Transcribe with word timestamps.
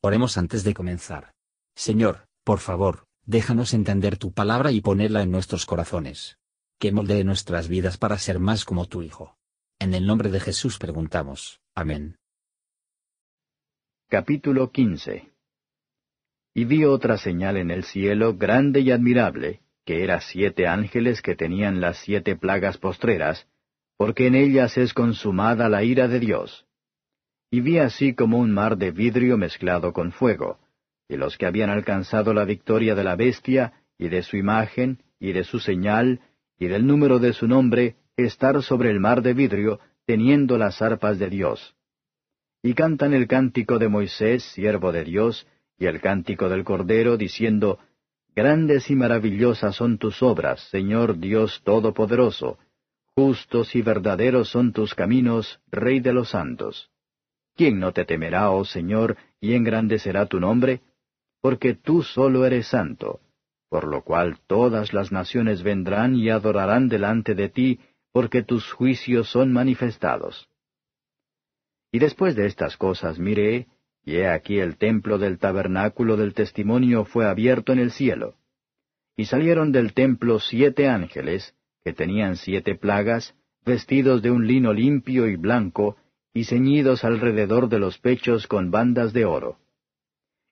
Oremos 0.00 0.38
antes 0.38 0.62
de 0.62 0.74
comenzar. 0.74 1.32
Señor, 1.74 2.28
por 2.44 2.60
favor, 2.60 3.06
déjanos 3.26 3.74
entender 3.74 4.16
tu 4.16 4.32
palabra 4.32 4.70
y 4.70 4.80
ponerla 4.80 5.22
en 5.22 5.32
nuestros 5.32 5.66
corazones. 5.66 6.38
Que 6.78 6.92
moldee 6.92 7.24
nuestras 7.24 7.66
vidas 7.66 7.98
para 7.98 8.16
ser 8.16 8.38
más 8.38 8.64
como 8.64 8.86
tu 8.86 9.02
Hijo. 9.02 9.36
En 9.80 9.94
el 9.94 10.06
nombre 10.06 10.30
de 10.30 10.38
Jesús 10.38 10.78
preguntamos. 10.78 11.60
Amén. 11.74 12.16
Capítulo 14.08 14.70
15 14.70 15.32
Y 16.54 16.64
vi 16.64 16.84
otra 16.84 17.18
señal 17.18 17.56
en 17.56 17.72
el 17.72 17.82
cielo 17.82 18.36
grande 18.36 18.80
y 18.80 18.92
admirable, 18.92 19.62
que 19.84 20.04
era 20.04 20.20
siete 20.20 20.68
ángeles 20.68 21.22
que 21.22 21.34
tenían 21.34 21.80
las 21.80 21.98
siete 21.98 22.36
plagas 22.36 22.78
postreras, 22.78 23.48
porque 23.96 24.28
en 24.28 24.36
ellas 24.36 24.78
es 24.78 24.94
consumada 24.94 25.68
la 25.68 25.82
ira 25.82 26.06
de 26.06 26.20
Dios 26.20 26.67
y 27.50 27.60
vi 27.60 27.78
así 27.78 28.14
como 28.14 28.38
un 28.38 28.52
mar 28.52 28.76
de 28.76 28.90
vidrio 28.90 29.38
mezclado 29.38 29.92
con 29.92 30.12
fuego, 30.12 30.58
y 31.08 31.16
los 31.16 31.38
que 31.38 31.46
habían 31.46 31.70
alcanzado 31.70 32.34
la 32.34 32.44
victoria 32.44 32.94
de 32.94 33.04
la 33.04 33.16
bestia, 33.16 33.72
y 33.98 34.08
de 34.08 34.22
su 34.22 34.36
imagen, 34.36 35.02
y 35.18 35.32
de 35.32 35.44
su 35.44 35.58
señal, 35.58 36.20
y 36.58 36.66
del 36.66 36.86
número 36.86 37.18
de 37.18 37.32
su 37.32 37.48
nombre, 37.48 37.96
estar 38.16 38.62
sobre 38.62 38.90
el 38.90 39.00
mar 39.00 39.22
de 39.22 39.32
vidrio, 39.32 39.80
teniendo 40.04 40.58
las 40.58 40.82
arpas 40.82 41.18
de 41.18 41.30
Dios. 41.30 41.74
Y 42.62 42.74
cantan 42.74 43.14
el 43.14 43.26
cántico 43.26 43.78
de 43.78 43.88
Moisés, 43.88 44.42
siervo 44.42 44.92
de 44.92 45.04
Dios, 45.04 45.46
y 45.78 45.86
el 45.86 46.00
cántico 46.00 46.48
del 46.48 46.64
Cordero, 46.64 47.16
diciendo, 47.16 47.78
Grandes 48.34 48.90
y 48.90 48.94
maravillosas 48.94 49.76
son 49.76 49.98
tus 49.98 50.22
obras, 50.22 50.60
Señor 50.70 51.18
Dios 51.18 51.62
Todopoderoso, 51.64 52.58
justos 53.14 53.74
y 53.74 53.82
verdaderos 53.82 54.48
son 54.50 54.72
tus 54.72 54.94
caminos, 54.94 55.60
Rey 55.70 56.00
de 56.00 56.12
los 56.12 56.30
santos. 56.30 56.90
¿Quién 57.58 57.80
no 57.80 57.92
te 57.92 58.04
temerá, 58.04 58.52
oh 58.52 58.64
Señor, 58.64 59.16
y 59.40 59.54
engrandecerá 59.54 60.26
tu 60.26 60.38
nombre? 60.38 60.80
Porque 61.42 61.74
tú 61.74 62.04
solo 62.04 62.46
eres 62.46 62.68
santo, 62.68 63.18
por 63.68 63.88
lo 63.88 64.04
cual 64.04 64.38
todas 64.46 64.92
las 64.92 65.10
naciones 65.10 65.64
vendrán 65.64 66.14
y 66.14 66.30
adorarán 66.30 66.88
delante 66.88 67.34
de 67.34 67.48
ti, 67.48 67.80
porque 68.12 68.44
tus 68.44 68.70
juicios 68.70 69.28
son 69.28 69.52
manifestados. 69.52 70.48
Y 71.90 71.98
después 71.98 72.36
de 72.36 72.46
estas 72.46 72.76
cosas 72.76 73.18
miré, 73.18 73.66
y 74.04 74.18
he 74.18 74.28
aquí 74.28 74.60
el 74.60 74.76
templo 74.76 75.18
del 75.18 75.40
tabernáculo 75.40 76.16
del 76.16 76.34
testimonio 76.34 77.06
fue 77.06 77.26
abierto 77.26 77.72
en 77.72 77.80
el 77.80 77.90
cielo. 77.90 78.36
Y 79.16 79.24
salieron 79.24 79.72
del 79.72 79.94
templo 79.94 80.38
siete 80.38 80.86
ángeles, 80.86 81.56
que 81.82 81.92
tenían 81.92 82.36
siete 82.36 82.76
plagas, 82.76 83.34
vestidos 83.64 84.22
de 84.22 84.30
un 84.30 84.46
lino 84.46 84.72
limpio 84.72 85.26
y 85.26 85.34
blanco, 85.34 85.96
y 86.32 86.44
ceñidos 86.44 87.04
alrededor 87.04 87.68
de 87.68 87.78
los 87.78 87.98
pechos 87.98 88.46
con 88.46 88.70
bandas 88.70 89.12
de 89.12 89.24
oro. 89.24 89.58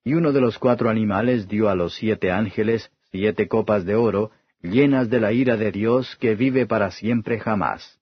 Y 0.04 0.14
uno 0.14 0.32
de 0.32 0.40
los 0.40 0.58
cuatro 0.58 0.88
animales 0.88 1.48
dio 1.48 1.68
a 1.68 1.74
los 1.74 1.94
siete 1.94 2.30
ángeles 2.30 2.90
siete 3.10 3.48
copas 3.48 3.84
de 3.84 3.94
oro, 3.94 4.30
llenas 4.62 5.08
de 5.08 5.20
la 5.20 5.32
ira 5.32 5.56
de 5.56 5.72
Dios 5.72 6.16
que 6.16 6.34
vive 6.34 6.66
para 6.66 6.90
siempre 6.90 7.38
jamás. 7.38 7.98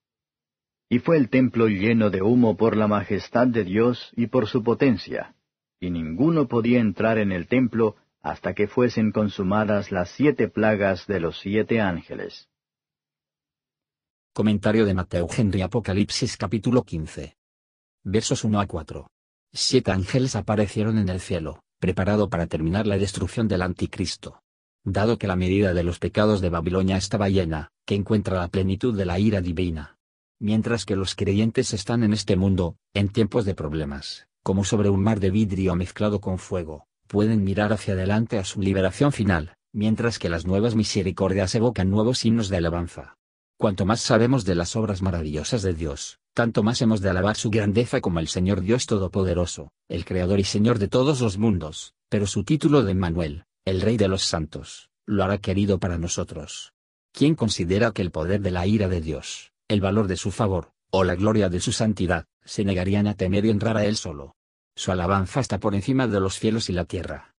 Y 0.89 0.99
fue 0.99 1.17
el 1.17 1.29
templo 1.29 1.67
lleno 1.67 2.09
de 2.09 2.21
humo 2.21 2.57
por 2.57 2.75
la 2.75 2.87
majestad 2.87 3.47
de 3.47 3.63
Dios 3.63 4.11
y 4.15 4.27
por 4.27 4.47
su 4.47 4.63
potencia, 4.63 5.35
y 5.79 5.89
ninguno 5.89 6.47
podía 6.47 6.79
entrar 6.79 7.17
en 7.17 7.31
el 7.31 7.47
templo 7.47 7.95
hasta 8.21 8.53
que 8.53 8.67
fuesen 8.67 9.11
consumadas 9.11 9.91
las 9.91 10.09
siete 10.11 10.47
plagas 10.47 11.07
de 11.07 11.19
los 11.19 11.39
siete 11.39 11.79
ángeles. 11.79 12.49
Comentario 14.33 14.85
de 14.85 14.93
Mateo 14.93 15.27
Henry 15.35 15.61
Apocalipsis 15.61 16.35
capítulo 16.35 16.83
15 16.83 17.35
versos 18.05 18.43
1 18.43 18.59
a 18.59 18.67
4. 18.67 19.07
Siete 19.51 19.91
ángeles 19.91 20.35
aparecieron 20.35 20.99
en 20.99 21.09
el 21.09 21.19
cielo, 21.19 21.63
preparado 21.79 22.29
para 22.29 22.45
terminar 22.45 22.85
la 22.85 22.99
destrucción 22.99 23.47
del 23.47 23.63
anticristo. 23.63 24.41
Dado 24.83 25.17
que 25.17 25.25
la 25.25 25.35
medida 25.35 25.73
de 25.73 25.83
los 25.83 25.97
pecados 25.97 26.39
de 26.39 26.49
Babilonia 26.49 26.97
estaba 26.97 27.29
llena, 27.29 27.71
que 27.83 27.95
encuentra 27.95 28.39
la 28.39 28.47
plenitud 28.47 28.95
de 28.95 29.05
la 29.05 29.17
ira 29.17 29.41
divina. 29.41 29.97
Mientras 30.39 30.85
que 30.85 30.95
los 30.95 31.15
creyentes 31.15 31.73
están 31.73 32.03
en 32.03 32.13
este 32.13 32.35
mundo, 32.35 32.75
en 32.93 33.09
tiempos 33.09 33.43
de 33.43 33.55
problemas, 33.55 34.27
como 34.43 34.63
sobre 34.65 34.89
un 34.89 35.01
mar 35.01 35.19
de 35.19 35.31
vidrio 35.31 35.75
mezclado 35.75 36.21
con 36.21 36.37
fuego, 36.37 36.85
pueden 37.07 37.43
mirar 37.43 37.73
hacia 37.73 37.95
adelante 37.95 38.37
a 38.37 38.45
su 38.45 38.61
liberación 38.61 39.13
final, 39.13 39.55
mientras 39.73 40.19
que 40.19 40.29
las 40.29 40.45
nuevas 40.45 40.75
misericordias 40.75 41.55
evocan 41.55 41.89
nuevos 41.89 42.23
himnos 42.23 42.49
de 42.49 42.57
alabanza. 42.57 43.15
Cuanto 43.57 43.85
más 43.85 44.01
sabemos 44.01 44.43
de 44.43 44.53
las 44.53 44.75
obras 44.75 45.01
maravillosas 45.01 45.61
de 45.61 45.73
Dios, 45.73 46.19
tanto 46.33 46.61
más 46.61 46.81
hemos 46.81 46.99
de 46.99 47.09
alabar 47.09 47.37
su 47.37 47.49
grandeza 47.49 48.01
como 48.01 48.19
el 48.19 48.27
Señor 48.27 48.59
Dios 48.59 48.85
Todopoderoso, 48.85 49.71
el 49.87 50.03
Creador 50.03 50.39
y 50.39 50.43
Señor 50.43 50.77
de 50.77 50.89
todos 50.89 51.21
los 51.21 51.37
mundos, 51.37 51.93
pero 52.09 52.27
su 52.27 52.43
título 52.43 52.83
de 52.83 52.93
Manuel, 52.95 53.45
el 53.63 53.79
Rey 53.79 53.95
de 53.95 54.09
los 54.09 54.23
Santos, 54.23 54.89
lo 55.05 55.23
hará 55.23 55.37
querido 55.37 55.79
para 55.79 55.97
nosotros. 55.97 56.73
¿Quién 57.13 57.35
considera 57.35 57.91
que 57.91 58.01
el 58.01 58.11
poder 58.11 58.41
de 58.41 58.51
la 58.51 58.67
ira 58.67 58.89
de 58.89 58.99
Dios, 58.99 59.53
el 59.69 59.79
valor 59.79 60.07
de 60.07 60.17
su 60.17 60.31
favor, 60.31 60.73
o 60.91 61.05
la 61.05 61.15
gloria 61.15 61.47
de 61.47 61.61
su 61.61 61.71
santidad, 61.71 62.25
se 62.43 62.65
negarían 62.65 63.07
a 63.07 63.15
temer 63.15 63.45
y 63.45 63.51
honrar 63.51 63.77
a 63.77 63.85
Él 63.85 63.95
solo? 63.95 64.35
Su 64.75 64.91
alabanza 64.91 65.39
está 65.39 65.61
por 65.61 65.75
encima 65.75 66.07
de 66.07 66.19
los 66.19 66.37
cielos 66.37 66.69
y 66.69 66.73
la 66.73 66.83
tierra. 66.83 67.33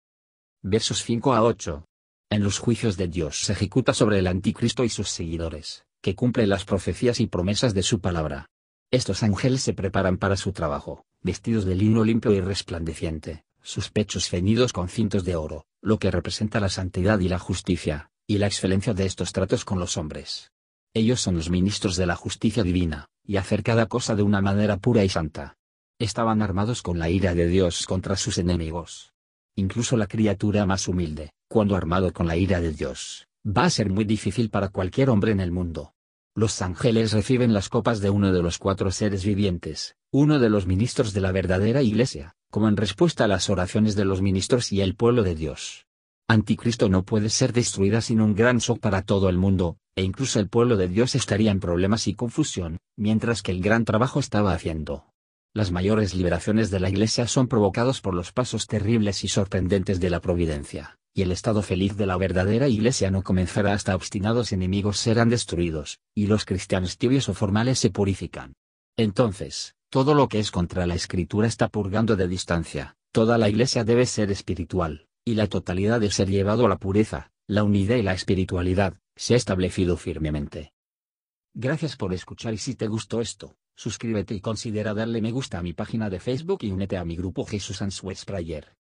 Versos 0.63 1.03
5 1.03 1.33
a 1.33 1.43
8. 1.43 1.85
En 2.29 2.43
los 2.43 2.59
juicios 2.59 2.95
de 2.95 3.09
Dios 3.09 3.41
se 3.41 3.51
ejecuta 3.51 3.93
sobre 3.93 4.19
el 4.19 4.27
anticristo 4.27 4.85
y 4.85 4.89
sus 4.89 5.09
seguidores, 5.09 5.84
que 6.05 6.13
cumple 6.13 6.45
las 6.45 6.65
profecías 6.65 7.19
y 7.19 7.25
promesas 7.25 7.73
de 7.73 7.81
su 7.81 7.99
palabra. 7.99 8.51
Estos 8.91 9.23
ángeles 9.23 9.63
se 9.63 9.73
preparan 9.73 10.17
para 10.17 10.37
su 10.37 10.51
trabajo, 10.51 11.03
vestidos 11.23 11.65
de 11.65 11.73
lino 11.73 12.03
limpio 12.03 12.31
y 12.31 12.41
resplandeciente, 12.41 13.43
sus 13.63 13.89
pechos 13.89 14.29
ceñidos 14.29 14.71
con 14.71 14.87
cintos 14.87 15.25
de 15.25 15.35
oro, 15.35 15.65
lo 15.81 15.97
que 15.97 16.11
representa 16.11 16.59
la 16.59 16.69
santidad 16.69 17.19
y 17.21 17.27
la 17.27 17.39
justicia, 17.39 18.11
y 18.27 18.37
la 18.37 18.45
excelencia 18.45 18.93
de 18.93 19.07
estos 19.07 19.33
tratos 19.33 19.65
con 19.65 19.79
los 19.79 19.97
hombres. 19.97 20.51
Ellos 20.93 21.21
son 21.21 21.37
los 21.37 21.49
ministros 21.49 21.95
de 21.95 22.05
la 22.05 22.15
justicia 22.15 22.61
divina, 22.61 23.07
y 23.23 23.37
hacer 23.37 23.63
cada 23.63 23.87
cosa 23.87 24.13
de 24.13 24.21
una 24.21 24.41
manera 24.41 24.77
pura 24.77 25.03
y 25.03 25.09
santa. 25.09 25.57
Estaban 25.97 26.43
armados 26.43 26.83
con 26.83 26.99
la 26.99 27.09
ira 27.09 27.33
de 27.33 27.47
Dios 27.47 27.87
contra 27.87 28.15
sus 28.15 28.37
enemigos. 28.37 29.11
Incluso 29.55 29.97
la 29.97 30.05
criatura 30.05 30.67
más 30.67 30.87
humilde, 30.87 31.31
cuando 31.47 31.75
armado 31.75 32.13
con 32.13 32.27
la 32.27 32.37
ira 32.37 32.61
de 32.61 32.73
Dios, 32.73 33.25
va 33.43 33.63
a 33.63 33.71
ser 33.71 33.89
muy 33.89 34.05
difícil 34.05 34.51
para 34.51 34.69
cualquier 34.69 35.09
hombre 35.09 35.31
en 35.31 35.39
el 35.39 35.51
mundo. 35.51 35.94
Los 36.37 36.61
ángeles 36.61 37.13
reciben 37.13 37.53
las 37.53 37.69
copas 37.69 38.01
de 38.01 38.09
uno 38.09 38.33
de 38.33 38.41
los 38.41 38.57
cuatro 38.57 38.91
seres 38.91 39.23
vivientes, 39.23 39.95
uno 40.11 40.37
de 40.37 40.49
los 40.49 40.67
ministros 40.67 41.13
de 41.13 41.21
la 41.21 41.31
verdadera 41.31 41.81
Iglesia, 41.81 42.35
como 42.51 42.67
en 42.67 42.75
respuesta 42.75 43.23
a 43.23 43.29
las 43.29 43.49
oraciones 43.49 43.95
de 43.95 44.03
los 44.03 44.21
ministros 44.21 44.73
y 44.73 44.81
el 44.81 44.95
pueblo 44.95 45.23
de 45.23 45.33
Dios. 45.33 45.85
Anticristo 46.27 46.89
no 46.89 47.03
puede 47.05 47.29
ser 47.29 47.53
destruida 47.53 48.01
sin 48.01 48.19
un 48.19 48.35
gran 48.35 48.57
shock 48.57 48.81
para 48.81 49.01
todo 49.01 49.29
el 49.29 49.37
mundo, 49.37 49.77
e 49.95 50.03
incluso 50.03 50.41
el 50.41 50.49
pueblo 50.49 50.75
de 50.75 50.89
Dios 50.89 51.15
estaría 51.15 51.51
en 51.51 51.61
problemas 51.61 52.05
y 52.05 52.15
confusión, 52.15 52.79
mientras 52.97 53.41
que 53.41 53.53
el 53.53 53.61
gran 53.61 53.85
trabajo 53.85 54.19
estaba 54.19 54.51
haciendo. 54.51 55.05
Las 55.53 55.71
mayores 55.71 56.15
liberaciones 56.15 56.69
de 56.69 56.81
la 56.81 56.89
Iglesia 56.89 57.27
son 57.29 57.47
provocados 57.47 58.01
por 58.01 58.13
los 58.13 58.33
pasos 58.33 58.67
terribles 58.67 59.23
y 59.23 59.29
sorprendentes 59.29 60.01
de 60.01 60.09
la 60.09 60.19
providencia 60.19 60.97
y 61.15 61.21
el 61.21 61.31
estado 61.31 61.61
feliz 61.61 61.95
de 61.95 62.05
la 62.05 62.17
verdadera 62.17 62.67
iglesia 62.67 63.09
no 63.09 63.23
comenzará 63.23 63.71
hasta 63.71 63.95
obstinados 63.95 64.51
enemigos 64.51 64.97
serán 64.97 65.29
destruidos, 65.29 65.99
y 66.13 66.27
los 66.27 66.43
cristianos 66.43 66.97
tibios 66.97 67.29
o 67.29 67.33
formales 67.33 67.79
se 67.79 67.89
purifican. 67.89 68.53
Entonces, 68.97 69.75
todo 69.89 70.13
lo 70.13 70.27
que 70.27 70.39
es 70.39 70.51
contra 70.51 70.85
la 70.85 70.95
escritura 70.95 71.47
está 71.47 71.69
purgando 71.69 72.17
de 72.17 72.27
distancia, 72.27 72.97
toda 73.13 73.37
la 73.37 73.47
iglesia 73.47 73.85
debe 73.85 74.05
ser 74.05 74.29
espiritual, 74.29 75.07
y 75.23 75.35
la 75.35 75.47
totalidad 75.47 76.01
de 76.01 76.11
ser 76.11 76.29
llevado 76.29 76.65
a 76.65 76.69
la 76.69 76.79
pureza, 76.79 77.31
la 77.47 77.63
unidad 77.63 77.95
y 77.95 78.01
la 78.01 78.13
espiritualidad, 78.13 78.99
se 79.15 79.35
ha 79.35 79.37
establecido 79.37 79.95
firmemente. 79.95 80.73
Gracias 81.53 81.95
por 81.95 82.13
escuchar 82.13 82.53
y 82.53 82.57
si 82.57 82.75
te 82.75 82.87
gustó 82.87 83.21
esto, 83.21 83.55
suscríbete 83.77 84.35
y 84.35 84.41
considera 84.41 84.93
darle 84.93 85.21
me 85.21 85.31
gusta 85.31 85.59
a 85.59 85.63
mi 85.63 85.71
página 85.71 86.09
de 86.09 86.19
Facebook 86.19 86.59
y 86.63 86.71
únete 86.71 86.97
a 86.97 87.05
mi 87.05 87.15
grupo 87.15 87.45
Jesús 87.45 87.81
Answers 87.81 88.25
Prayer. 88.25 88.75